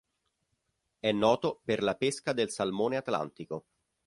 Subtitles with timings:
[0.97, 3.65] È noto per la pesca del salmone atlantico.